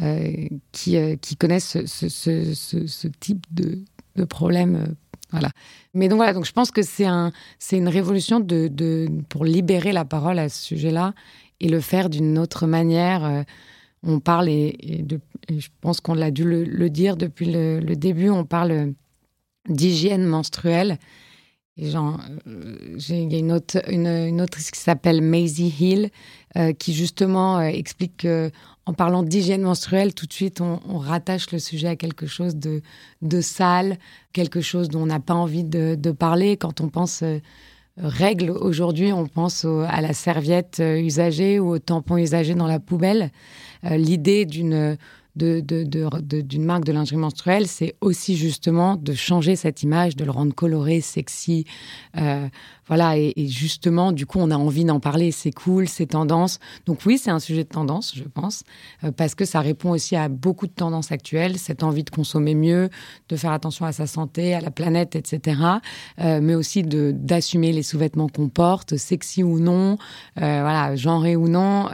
euh, 0.03 0.49
qui, 0.73 0.97
euh, 0.97 1.17
qui 1.17 1.37
connaissent 1.37 1.85
ce, 1.87 3.09
type 3.21 3.47
de, 3.53 3.85
problème. 4.29 4.95
Voilà. 5.31 5.49
Mais 5.95 6.09
donc 6.09 6.17
voilà, 6.19 6.35
donc 6.35 6.45
je 6.45 6.53
pense 6.53 6.71
que 6.71 6.83
c'est 6.83 7.07
un, 7.07 7.33
une 7.73 7.89
révolution 7.89 8.39
de, 8.39 9.09
pour 9.29 9.45
libérer 9.45 9.93
la 9.93 10.05
parole 10.05 10.39
à 10.39 10.49
ce 10.49 10.63
sujet-là 10.63 11.15
et 11.61 11.69
le 11.69 11.81
faire 11.81 12.11
d'une 12.11 12.39
autre 12.39 12.67
manière. 12.67 13.45
On 14.03 14.21
parle, 14.21 14.49
et, 14.49 15.05
je 15.49 15.69
pense 15.81 16.01
qu'on 16.01 16.15
l'a 16.15 16.31
dû 16.31 16.45
le, 16.45 16.65
le, 16.65 16.91
dire 16.91 17.17
depuis 17.17 17.47
le, 17.47 17.81
le, 17.81 17.97
début, 17.97 18.29
on 18.29 18.45
parle 18.45 18.93
d'hygiène 19.69 20.27
menstruelle. 20.27 20.99
Genre, 21.79 22.21
il 22.47 23.33
y 23.33 23.37
a 23.37 23.39
une, 23.39 23.53
autre, 23.53 23.81
une, 23.89 24.07
une 24.07 24.47
qui 24.47 24.79
s'appelle 24.79 25.23
Maisie 25.23 25.75
Hill, 25.81 26.11
euh, 26.57 26.73
qui 26.73 26.93
justement 26.93 27.59
euh, 27.59 27.63
explique 27.63 28.19
que 28.19 28.51
en 28.91 28.93
parlant 28.93 29.23
d'hygiène 29.23 29.63
menstruelle, 29.63 30.15
tout 30.15 30.27
de 30.27 30.33
suite, 30.33 30.61
on, 30.61 30.99
rattache 30.99 31.53
le 31.53 31.61
sujet 31.61 31.87
à 31.87 31.97
quelque 31.97 32.27
chose 32.27 32.57
de, 32.57 32.83
sale, 33.41 33.99
quelque 34.33 34.61
chose 34.61 34.89
dont 34.89 35.03
on 35.03 35.07
n'a 35.07 35.21
pas 35.21 35.35
envie 35.35 35.63
de, 35.63 36.11
parler. 36.11 36.57
Quand 36.57 36.81
on 36.81 36.89
pense 36.89 37.23
euh, 37.23 37.39
règles 37.97 38.51
aujourd'hui, 38.51 39.13
on 39.13 39.27
pense 39.27 39.65
à 39.65 40.01
la 40.01 40.13
serviette 40.13 40.79
euh, 40.81 40.99
usagée 40.99 41.61
ou 41.61 41.75
au 41.75 41.79
tampon 41.79 42.17
usagé 42.17 42.57
dans 42.57 42.67
la 42.67 42.81
poubelle. 42.81 43.31
Euh, 43.85 43.97
l'idée 43.97 44.45
d'une 44.45 44.97
d'une 45.41 46.65
marque 46.65 46.85
de 46.85 46.93
lingerie 46.93 47.17
menstruelle, 47.17 47.67
c'est 47.67 47.95
aussi 48.01 48.37
justement 48.37 48.97
de 48.97 49.13
changer 49.15 49.57
cette 49.57 49.83
image, 49.83 50.17
de 50.17 50.25
le 50.25 50.31
rendre 50.31 50.55
coloré, 50.55 51.01
sexy. 51.01 51.65
Euh, 52.17 52.49
voilà, 52.87 53.17
et, 53.17 53.33
justement, 53.47 54.11
du 54.11 54.27
coup, 54.27 54.39
on 54.41 54.51
a 54.51 54.57
envie 54.57 54.85
d'en 54.85 54.99
parler. 54.99 55.31
C'est 55.31 55.53
cool, 55.53 55.89
c'est 55.89 56.07
tendance. 56.07 56.59
Donc 56.87 57.01
oui, 57.07 57.19
c'est 57.19 57.31
un 57.31 57.39
sujet 57.39 57.63
de 57.65 57.69
tendance, 57.69 58.15
je 58.17 58.25
pense, 58.25 58.65
euh, 59.05 59.13
parce 59.13 59.35
que 59.35 59.45
ça 59.45 59.61
répond 59.61 59.91
aussi 59.91 60.17
à 60.17 60.29
beaucoup 60.29 60.67
de 60.67 60.73
tendances 60.73 61.13
actuelles, 61.13 61.59
cette 61.59 61.83
envie 61.83 62.03
de 62.03 62.11
consommer 62.11 62.55
mieux, 62.55 62.91
de 63.29 63.37
faire 63.37 63.53
attention 63.53 63.87
à 63.87 63.93
sa 63.93 64.07
santé, 64.07 64.55
à 64.55 64.61
la 64.61 64.71
planète, 64.71 65.15
etc. 65.15 65.61
Euh, 66.21 66.41
mais 66.43 66.55
aussi 66.55 66.83
d'assumer 66.83 67.73
les 67.73 67.83
sous-vêtements 67.83 68.29
qu'on 68.29 68.49
porte, 68.49 68.97
sexy 68.97 69.43
ou 69.43 69.61
non, 69.61 69.97
voilà, 70.37 70.97
genré 70.97 71.37
ou 71.37 71.49
non. 71.49 71.89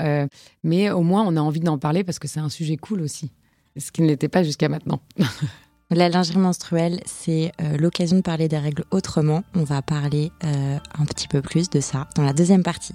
mais 0.65 0.91
au 0.91 1.03
moins, 1.03 1.25
on 1.27 1.37
a 1.37 1.41
envie 1.41 1.61
d'en 1.61 1.79
parler 1.79 2.05
parce 2.05 2.19
que 2.19 2.29
c'est 2.29 2.41
un 2.41 2.49
sujet 2.49 2.77
cool 2.77 3.03
aussi, 3.03 3.31
ce 3.79 3.93
qui 3.93 4.03
ne 4.03 4.09
l'était 4.09 4.29
pas 4.29 4.43
jusqu'à 4.43 4.69
maintenant. 4.69 5.01
La 5.91 6.09
lingerie 6.09 6.39
menstruelle, 6.39 7.01
c'est 7.07 7.53
euh, 7.61 7.77
l'occasion 7.77 8.17
de 8.17 8.23
parler 8.23 8.49
des 8.49 8.59
règles 8.59 8.85
autrement. 8.91 9.45
On 9.55 9.63
va 9.63 9.83
parler 9.83 10.33
euh, 10.43 10.79
un 10.99 11.05
petit 11.05 11.29
peu 11.29 11.43
plus 11.43 11.71
de 11.71 11.79
ça 11.79 12.09
dans 12.17 12.25
la 12.25 12.33
deuxième 12.33 12.65
partie. 12.65 12.95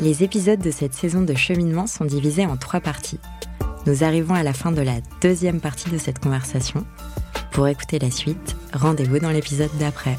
Les 0.00 0.22
épisodes 0.22 0.60
de 0.60 0.70
cette 0.70 0.94
saison 0.94 1.22
de 1.22 1.34
cheminement 1.34 1.88
sont 1.88 2.04
divisés 2.04 2.46
en 2.46 2.56
trois 2.56 2.80
parties. 2.80 3.18
Nous 3.86 4.04
arrivons 4.04 4.34
à 4.34 4.44
la 4.44 4.52
fin 4.52 4.70
de 4.70 4.82
la 4.82 5.00
deuxième 5.20 5.60
partie 5.60 5.90
de 5.90 5.98
cette 5.98 6.20
conversation. 6.20 6.84
Pour 7.50 7.66
écouter 7.66 7.98
la 7.98 8.10
suite, 8.10 8.56
rendez-vous 8.72 9.18
dans 9.18 9.30
l'épisode 9.30 9.70
d'après. 9.80 10.18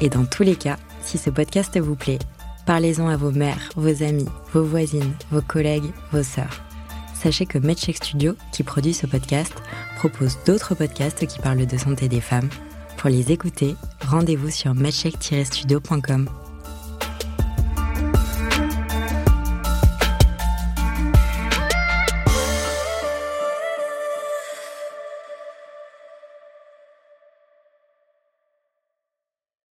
Et 0.00 0.08
dans 0.08 0.24
tous 0.24 0.44
les 0.44 0.56
cas, 0.56 0.78
si 1.02 1.18
ce 1.18 1.28
podcast 1.28 1.78
vous 1.78 1.94
plaît, 1.94 2.18
parlez-en 2.70 3.08
à 3.08 3.16
vos 3.16 3.32
mères, 3.32 3.70
vos 3.74 4.04
amis, 4.04 4.28
vos 4.52 4.62
voisines, 4.62 5.14
vos 5.32 5.42
collègues, 5.42 5.90
vos 6.12 6.22
sœurs 6.22 6.62
sachez 7.20 7.44
que 7.44 7.58
MedCheck 7.58 7.96
Studio, 7.96 8.34
qui 8.52 8.62
produit 8.62 8.94
ce 8.94 9.06
podcast, 9.06 9.52
propose 9.96 10.38
d'autres 10.46 10.74
podcasts 10.74 11.26
qui 11.26 11.38
parlent 11.38 11.66
de 11.66 11.76
santé 11.76 12.08
des 12.08 12.20
femmes. 12.20 12.48
Pour 12.96 13.10
les 13.10 13.30
écouter, 13.30 13.76
rendez-vous 14.06 14.50
sur 14.50 14.74
medcheck-studio.com. 14.74 16.39